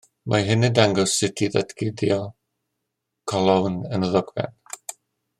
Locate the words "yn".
0.67-0.77, 3.99-4.07